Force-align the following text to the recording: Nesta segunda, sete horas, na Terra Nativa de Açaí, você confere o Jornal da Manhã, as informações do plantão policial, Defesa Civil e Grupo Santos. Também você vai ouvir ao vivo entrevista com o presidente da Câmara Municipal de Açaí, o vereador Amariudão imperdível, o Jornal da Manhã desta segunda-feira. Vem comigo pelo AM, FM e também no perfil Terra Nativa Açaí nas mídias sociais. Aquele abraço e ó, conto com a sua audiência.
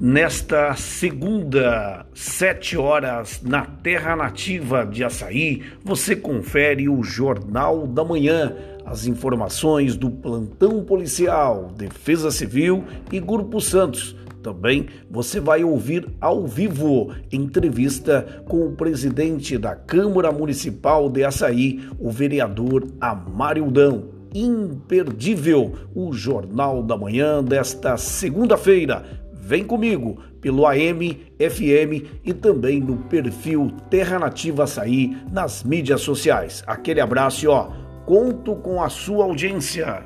Nesta 0.00 0.76
segunda, 0.76 2.06
sete 2.14 2.76
horas, 2.76 3.42
na 3.42 3.66
Terra 3.66 4.14
Nativa 4.14 4.86
de 4.86 5.02
Açaí, 5.02 5.64
você 5.82 6.14
confere 6.14 6.88
o 6.88 7.02
Jornal 7.02 7.84
da 7.84 8.04
Manhã, 8.04 8.54
as 8.86 9.08
informações 9.08 9.96
do 9.96 10.08
plantão 10.08 10.84
policial, 10.84 11.72
Defesa 11.76 12.30
Civil 12.30 12.84
e 13.10 13.18
Grupo 13.18 13.60
Santos. 13.60 14.14
Também 14.40 14.86
você 15.10 15.40
vai 15.40 15.64
ouvir 15.64 16.08
ao 16.20 16.46
vivo 16.46 17.12
entrevista 17.32 18.44
com 18.46 18.68
o 18.68 18.76
presidente 18.76 19.58
da 19.58 19.74
Câmara 19.74 20.30
Municipal 20.30 21.10
de 21.10 21.24
Açaí, 21.24 21.80
o 21.98 22.08
vereador 22.08 22.86
Amariudão 23.00 24.16
imperdível, 24.34 25.72
o 25.94 26.12
Jornal 26.12 26.82
da 26.82 26.96
Manhã 26.96 27.42
desta 27.42 27.96
segunda-feira. 27.96 29.27
Vem 29.48 29.64
comigo 29.64 30.18
pelo 30.42 30.66
AM, 30.66 31.22
FM 31.38 32.20
e 32.22 32.34
também 32.34 32.80
no 32.80 32.98
perfil 32.98 33.72
Terra 33.88 34.18
Nativa 34.18 34.64
Açaí 34.64 35.16
nas 35.32 35.64
mídias 35.64 36.02
sociais. 36.02 36.62
Aquele 36.66 37.00
abraço 37.00 37.46
e 37.46 37.48
ó, 37.48 37.70
conto 38.04 38.54
com 38.56 38.82
a 38.82 38.90
sua 38.90 39.24
audiência. 39.24 40.04